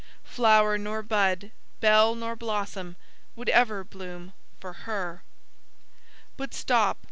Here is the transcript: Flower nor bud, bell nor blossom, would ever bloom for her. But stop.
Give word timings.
Flower 0.23 0.79
nor 0.79 1.03
bud, 1.03 1.51
bell 1.79 2.15
nor 2.15 2.35
blossom, 2.35 2.95
would 3.35 3.49
ever 3.49 3.83
bloom 3.83 4.33
for 4.59 4.73
her. 4.89 5.21
But 6.37 6.55
stop. 6.55 6.97